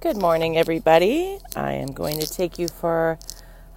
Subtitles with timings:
[0.00, 1.40] Good morning, everybody.
[1.56, 3.18] I am going to take you for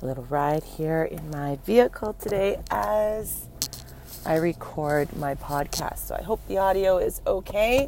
[0.04, 3.48] a little ride here in my vehicle today as
[4.24, 5.98] I record my podcast.
[5.98, 7.88] So I hope the audio is okay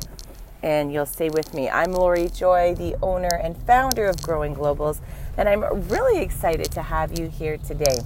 [0.64, 1.70] and you'll stay with me.
[1.70, 5.00] I'm Lori Joy, the owner and founder of Growing Globals,
[5.38, 8.00] and I'm really excited to have you here today.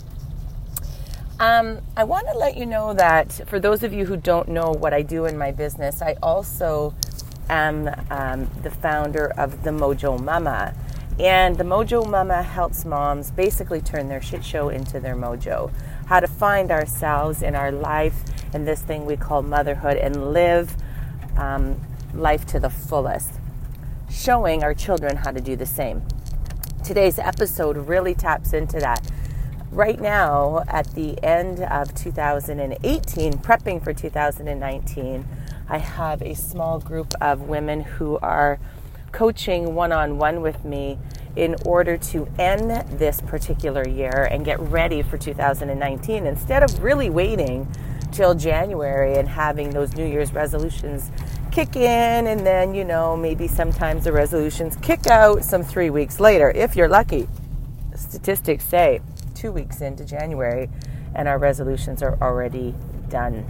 [1.40, 4.72] Um, I want to let you know that for those of you who don't know
[4.72, 6.96] what I do in my business, I also
[7.50, 10.74] am um, the founder of the Mojo Mama.
[11.20, 15.72] And the Mojo Mama helps moms basically turn their shit show into their mojo.
[16.06, 18.22] How to find ourselves in our life
[18.54, 20.76] in this thing we call motherhood and live
[21.38, 21.82] um,
[22.14, 23.32] life to the fullest,
[24.10, 26.04] showing our children how to do the same.
[26.84, 29.06] Today's episode really taps into that.
[29.72, 35.26] Right now, at the end of 2018, prepping for 2019,
[35.70, 38.60] I have a small group of women who are
[39.12, 40.98] coaching one on one with me
[41.36, 47.10] in order to end this particular year and get ready for 2019 instead of really
[47.10, 47.68] waiting
[48.12, 51.12] till January and having those New Year's resolutions
[51.52, 56.20] kick in and then, you know, maybe sometimes the resolutions kick out some three weeks
[56.20, 57.28] later, if you're lucky.
[57.96, 59.02] Statistics say
[59.36, 60.70] two weeks into January
[61.14, 62.74] and our resolutions are already
[63.10, 63.46] done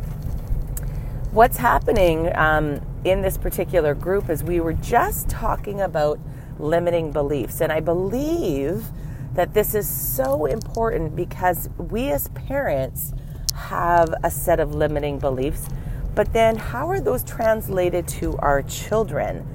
[1.32, 6.20] what's happening um, in this particular group is we were just talking about
[6.58, 7.62] limiting beliefs.
[7.62, 8.86] And I believe
[9.34, 13.14] that this is so important because we as parents
[13.54, 15.68] have a set of limiting beliefs,
[16.16, 19.46] but then how are those translated to our children?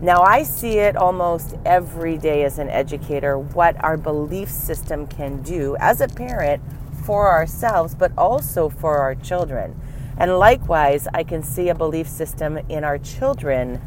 [0.00, 5.42] Now, I see it almost every day as an educator what our belief system can
[5.42, 6.60] do as a parent
[7.04, 9.80] for ourselves, but also for our children.
[10.18, 13.80] And likewise, I can see a belief system in our children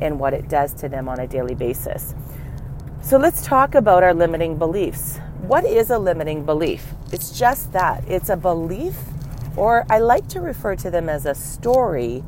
[0.00, 2.14] and what it does to them on a daily basis.
[3.02, 5.18] So let's talk about our limiting beliefs.
[5.42, 6.94] What is a limiting belief?
[7.12, 8.96] It's just that it's a belief,
[9.56, 12.24] or I like to refer to them as a story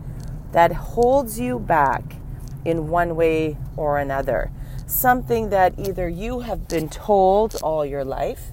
[0.53, 2.16] that holds you back
[2.64, 4.50] in one way or another.
[4.87, 8.53] Something that either you have been told all your life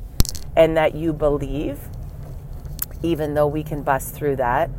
[0.56, 1.80] and that you believe,
[3.04, 4.70] even though we can bust through that,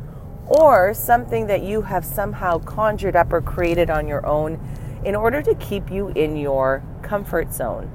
[0.47, 4.59] or something that you have somehow conjured up or created on your own
[5.05, 7.91] in order to keep you in your comfort zone.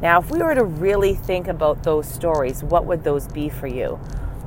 [0.00, 3.68] Now, if we were to really think about those stories, what would those be for
[3.68, 4.00] you?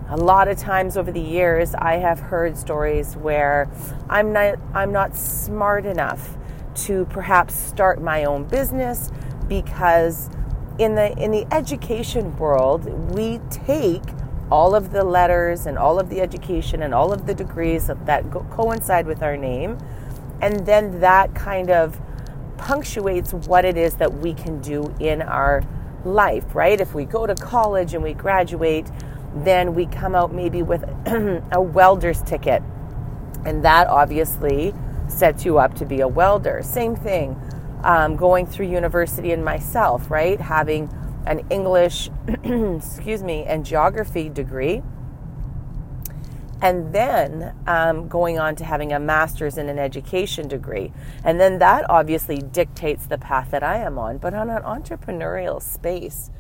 [0.09, 3.69] A lot of times over the years, I have heard stories where
[4.09, 6.38] I'm not, I'm not smart enough
[6.75, 9.12] to perhaps start my own business
[9.47, 10.29] because
[10.77, 14.03] in the in the education world, we take
[14.51, 18.29] all of the letters and all of the education and all of the degrees that
[18.29, 19.78] go- coincide with our name.
[20.41, 22.00] And then that kind of
[22.57, 25.63] punctuates what it is that we can do in our
[26.03, 26.79] life, right?
[26.79, 28.89] If we go to college and we graduate,
[29.33, 30.83] then we come out maybe with
[31.51, 32.62] a welder's ticket.
[33.45, 34.73] And that obviously
[35.07, 36.62] sets you up to be a welder.
[36.63, 37.39] Same thing
[37.83, 40.39] um, going through university and myself, right?
[40.39, 40.89] Having
[41.25, 42.09] an English,
[42.44, 44.81] excuse me, and geography degree,
[46.62, 50.91] and then um, going on to having a master's in an education degree.
[51.24, 54.18] And then that obviously dictates the path that I am on.
[54.18, 56.31] But on an entrepreneurial space,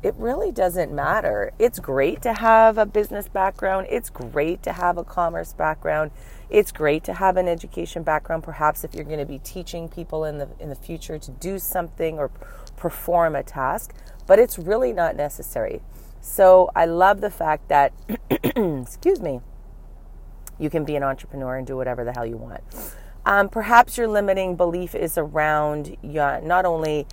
[0.00, 1.52] it really doesn't matter.
[1.58, 3.88] It's great to have a business background.
[3.90, 6.12] It's great to have a commerce background.
[6.50, 8.44] It's great to have an education background.
[8.44, 11.58] Perhaps if you're going to be teaching people in the in the future to do
[11.58, 12.30] something or
[12.78, 13.94] perform a task,
[14.26, 15.80] but it's really not necessary.
[16.20, 17.92] So I love the fact that,
[18.30, 19.40] excuse me,
[20.58, 22.62] you can be an entrepreneur and do whatever the hell you want.
[23.24, 27.06] Um, perhaps your limiting belief is around your, not only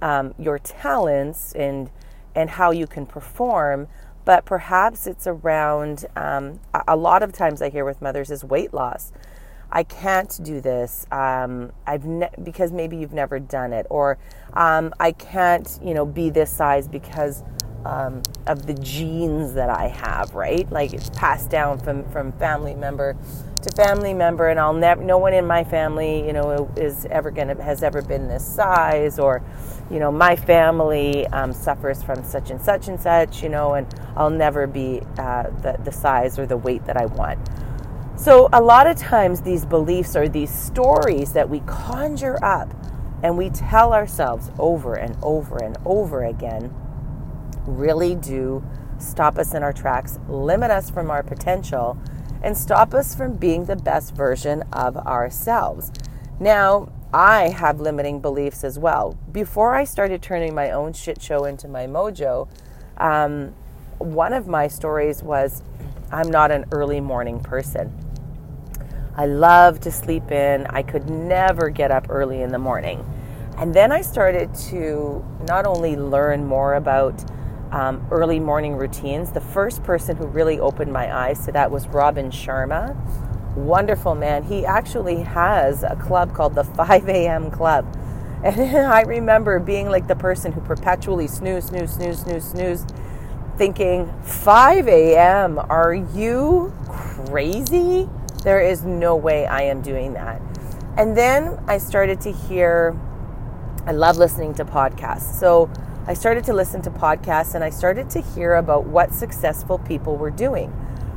[0.00, 1.90] um, your talents and
[2.34, 3.88] and how you can perform,
[4.24, 6.06] but perhaps it's around.
[6.16, 9.12] Um, a lot of times I hear with mothers is weight loss.
[9.72, 11.06] I can't do this.
[11.10, 14.18] Um, I've ne- because maybe you've never done it, or
[14.52, 17.42] um, I can't, you know, be this size because
[17.86, 20.34] um, of the genes that I have.
[20.34, 23.16] Right, like it's passed down from from family member
[23.62, 25.02] to family member, and I'll never.
[25.02, 29.18] No one in my family, you know, is ever gonna has ever been this size,
[29.18, 29.42] or
[29.90, 33.86] you know, my family um, suffers from such and such and such, you know, and
[34.16, 37.38] I'll never be uh, the the size or the weight that I want.
[38.16, 42.72] So, a lot of times, these beliefs are these stories that we conjure up
[43.22, 46.72] and we tell ourselves over and over and over again
[47.66, 48.64] really do
[48.98, 51.98] stop us in our tracks, limit us from our potential,
[52.42, 55.92] and stop us from being the best version of ourselves.
[56.40, 59.18] Now, I have limiting beliefs as well.
[59.30, 62.48] Before I started turning my own shit show into my mojo,
[62.96, 63.54] um,
[63.98, 65.62] one of my stories was
[66.12, 67.90] I'm not an early morning person.
[69.16, 70.66] I love to sleep in.
[70.66, 73.04] I could never get up early in the morning.
[73.56, 77.24] And then I started to not only learn more about
[77.70, 81.88] um, early morning routines, the first person who really opened my eyes to that was
[81.88, 82.94] Robin Sharma.
[83.56, 84.42] Wonderful man.
[84.42, 87.50] He actually has a club called the 5 a.m.
[87.50, 87.86] Club.
[88.44, 92.86] And I remember being like the person who perpetually snooze, snooze, snooze, snooze, snooze,
[93.62, 98.08] thinking, 5 a.m., are you crazy?
[98.42, 100.42] There is no way I am doing that.
[100.96, 102.98] And then I started to hear,
[103.86, 105.38] I love listening to podcasts.
[105.38, 105.70] So
[106.08, 110.16] I started to listen to podcasts and I started to hear about what successful people
[110.16, 110.72] were doing,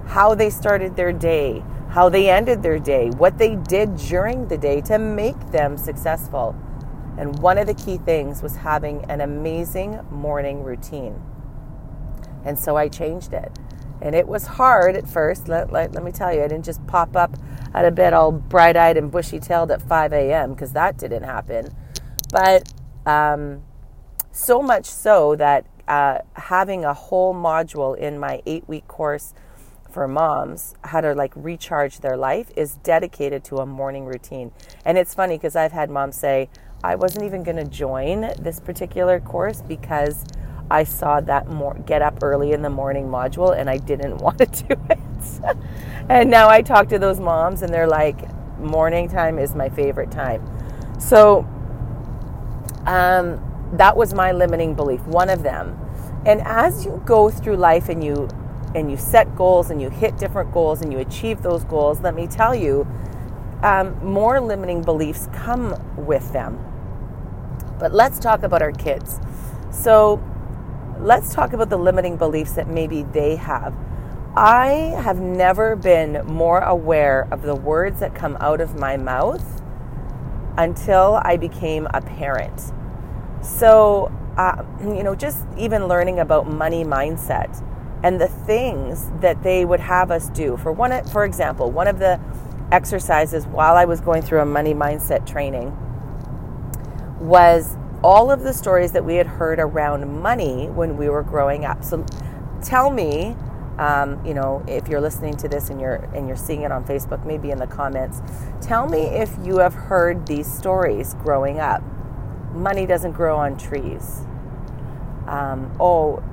[0.06, 4.58] how they started their day, how they ended their day, what they did during the
[4.60, 6.56] day to make them successful.
[7.18, 11.20] And one of the key things was having an amazing morning routine.
[12.46, 13.52] And so I changed it.
[14.02, 15.48] And it was hard at first.
[15.48, 17.38] Let, let, let me tell you, I didn't just pop up
[17.74, 20.54] out of bed all bright eyed and bushy tailed at 5 a.m.
[20.54, 21.76] because that didn't happen.
[22.32, 22.72] But
[23.06, 23.64] um,
[24.32, 29.34] so much so that uh, having a whole module in my eight week course
[29.90, 34.52] for moms, how to like recharge their life, is dedicated to a morning routine.
[34.84, 36.50] And it's funny because I've had moms say,
[36.84, 40.26] I wasn't even going to join this particular course because
[40.70, 44.40] I saw that more get up early in the morning module and I didn't want
[44.40, 45.58] to do it.
[46.10, 48.30] and now I talk to those moms and they're like,
[48.60, 50.44] morning time is my favorite time.
[51.00, 51.48] So
[52.86, 53.42] um,
[53.74, 55.80] that was my limiting belief, one of them.
[56.26, 58.28] And as you go through life and you
[58.74, 62.14] and you set goals and you hit different goals and you achieve those goals, let
[62.14, 62.86] me tell you,
[63.64, 66.60] um, more limiting beliefs come with them.
[67.80, 69.20] But let's talk about our kids.
[69.72, 70.22] So
[71.00, 73.76] let's talk about the limiting beliefs that maybe they have.
[74.36, 79.62] I have never been more aware of the words that come out of my mouth
[80.58, 82.74] until I became a parent.
[83.42, 87.64] So, uh, you know, just even learning about money mindset
[88.04, 90.58] and the things that they would have us do.
[90.58, 92.20] For one, for example, one of the
[92.72, 95.76] exercises while I was going through a money mindset training
[97.20, 101.66] was all of the stories that we had heard around money when we were growing
[101.66, 101.84] up.
[101.84, 102.06] So
[102.64, 103.36] tell me,
[103.78, 106.86] um, you know, if you're listening to this and you're and you're seeing it on
[106.86, 108.22] Facebook, maybe in the comments,
[108.62, 111.84] tell me if you have heard these stories growing up.
[112.54, 114.22] Money doesn't grow on trees.
[115.28, 116.24] Um, oh,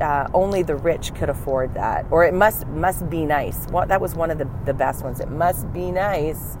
[0.00, 3.66] uh, only the rich could afford that, or it must must be nice.
[3.70, 5.18] Well, that was one of the, the best ones.
[5.18, 6.56] It must be nice,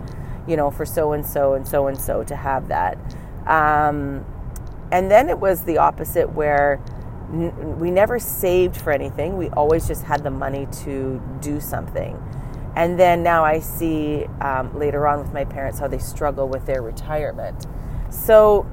[0.48, 2.98] you know, for so and so and so and so to have that.
[3.46, 4.24] Um,
[4.92, 6.80] and then it was the opposite where
[7.32, 9.38] we never saved for anything.
[9.38, 12.22] We always just had the money to do something.
[12.76, 16.66] And then now I see um, later on with my parents how they struggle with
[16.66, 17.66] their retirement.
[18.10, 18.66] So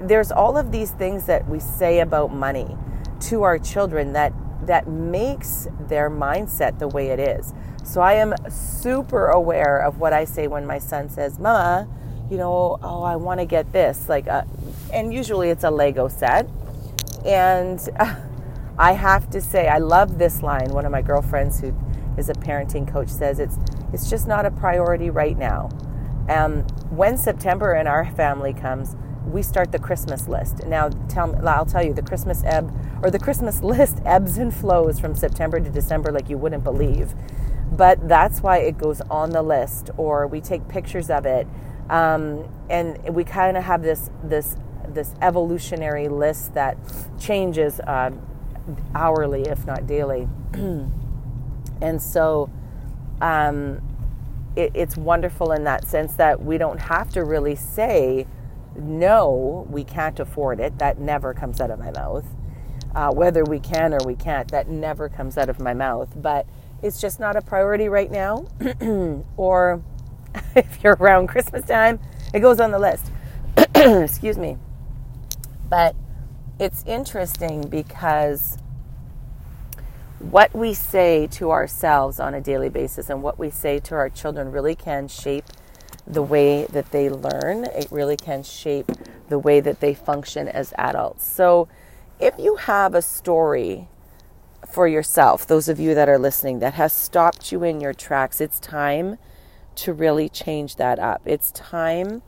[0.00, 2.76] there's all of these things that we say about money
[3.20, 4.32] to our children that
[4.66, 7.52] that makes their mindset the way it is.
[7.82, 11.88] So I am super aware of what I say when my son says, "Mama,
[12.30, 14.44] you know, oh, I want to get this." Like uh,
[14.92, 16.48] and usually it's a Lego set.
[17.24, 18.14] And uh,
[18.78, 20.70] I have to say, I love this line.
[20.70, 21.74] One of my girlfriends who
[22.16, 23.58] is a parenting coach says it's
[23.92, 25.68] it's just not a priority right now.
[26.28, 28.96] Um, when September in our family comes,
[29.26, 30.64] we start the Christmas list.
[30.66, 34.98] Now, tell I'll tell you, the Christmas ebb or the Christmas list ebbs and flows
[34.98, 37.14] from September to December like you wouldn't believe.
[37.70, 41.46] But that's why it goes on the list, or we take pictures of it,
[41.88, 44.56] um, and we kind of have this this
[44.94, 46.76] this evolutionary list that
[47.18, 48.10] changes uh,
[48.94, 50.28] hourly, if not daily.
[51.80, 52.50] and so
[53.20, 53.80] um,
[54.56, 58.26] it, it's wonderful in that sense that we don't have to really say,
[58.76, 60.78] no, we can't afford it.
[60.78, 62.24] That never comes out of my mouth.
[62.94, 66.10] Uh, whether we can or we can't, that never comes out of my mouth.
[66.16, 66.46] But
[66.82, 68.46] it's just not a priority right now.
[69.36, 69.82] or
[70.56, 72.00] if you're around Christmas time,
[72.34, 73.10] it goes on the list.
[73.74, 74.58] Excuse me.
[75.72, 75.96] But
[76.58, 78.58] it's interesting because
[80.18, 84.10] what we say to ourselves on a daily basis and what we say to our
[84.10, 85.46] children really can shape
[86.06, 87.64] the way that they learn.
[87.64, 88.92] It really can shape
[89.30, 91.24] the way that they function as adults.
[91.24, 91.68] So,
[92.20, 93.88] if you have a story
[94.70, 98.42] for yourself, those of you that are listening, that has stopped you in your tracks,
[98.42, 99.16] it's time
[99.76, 101.22] to really change that up.
[101.24, 102.20] It's time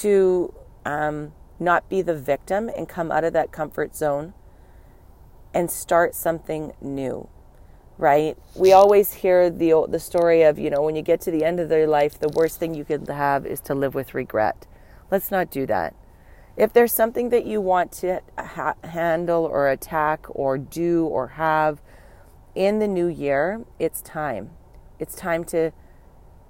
[0.00, 0.52] to
[0.84, 4.34] um, not be the victim and come out of that comfort zone
[5.54, 7.28] and start something new
[8.02, 8.36] right?
[8.56, 11.60] We always hear the the story of you know when you get to the end
[11.60, 14.66] of their life the worst thing you could have is to live with regret.
[15.10, 15.94] Let's not do that.
[16.56, 21.80] If there's something that you want to ha- handle or attack or do or have
[22.54, 24.50] in the new year it's time.
[24.98, 25.70] It's time to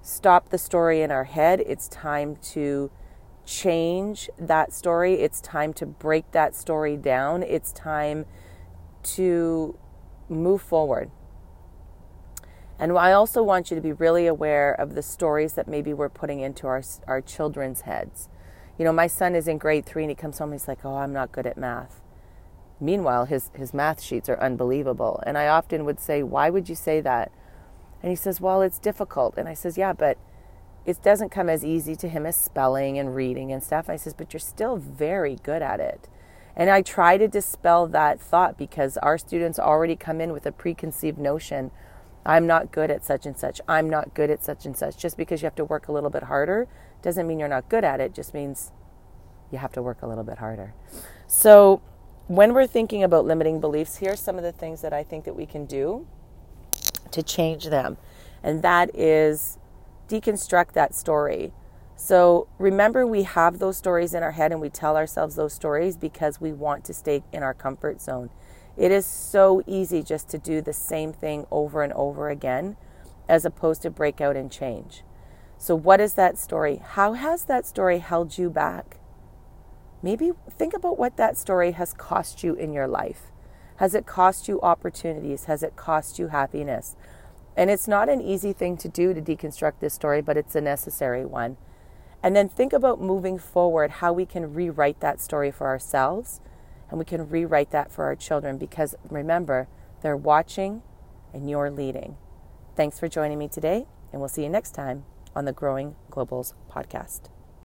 [0.01, 1.61] stop the story in our head.
[1.61, 2.91] It's time to
[3.45, 8.25] change that story it's time to break that story down it's time
[9.03, 9.77] to
[10.29, 11.11] move forward.
[12.79, 16.09] And I also want you to be really aware of the stories that maybe we're
[16.09, 18.29] putting into our, our children's heads.
[18.79, 20.97] You know, my son is in grade three and he comes home, he's like, oh,
[20.97, 22.01] I'm not good at math.
[22.81, 25.23] Meanwhile, his, his math sheets are unbelievable.
[25.25, 27.31] And I often would say, why would you say that?
[28.03, 29.35] And he says, well, it's difficult.
[29.37, 30.19] And I says, yeah, but
[30.85, 33.89] it doesn't come as easy to him as spelling and reading and stuff.
[33.89, 36.09] I says, but you're still very good at it.
[36.55, 40.53] And I try to dispel that thought because our students already come in with a
[40.53, 41.71] preconceived notion
[42.25, 43.61] I'm not good at such and such.
[43.67, 44.97] I'm not good at such and such.
[44.97, 46.69] Just because you have to work a little bit harder
[47.03, 48.71] doesn't mean you're not good at it, just means
[49.51, 50.73] you have to work a little bit harder.
[51.27, 51.83] So,
[52.29, 55.35] when we're thinking about limiting beliefs, here's some of the things that I think that
[55.35, 56.07] we can do
[57.11, 57.97] to change them.
[58.43, 59.59] And that is
[60.09, 61.53] deconstruct that story.
[61.97, 65.97] So remember, we have those stories in our head and we tell ourselves those stories
[65.97, 68.31] because we want to stay in our comfort zone.
[68.77, 72.77] It is so easy just to do the same thing over and over again
[73.29, 75.05] as opposed to break out and change.
[75.59, 76.81] So, what is that story?
[76.85, 78.97] How has that story held you back?
[80.03, 83.31] Maybe think about what that story has cost you in your life.
[83.77, 85.45] Has it cost you opportunities?
[85.45, 86.97] Has it cost you happiness?
[87.57, 90.61] And it's not an easy thing to do to deconstruct this story, but it's a
[90.61, 91.57] necessary one.
[92.23, 96.41] And then think about moving forward how we can rewrite that story for ourselves
[96.89, 99.67] and we can rewrite that for our children because remember,
[100.03, 100.83] they're watching
[101.33, 102.17] and you're leading.
[102.77, 105.05] Thanks for joining me today, and we'll see you next time
[105.35, 107.32] on the Growing Globals podcast.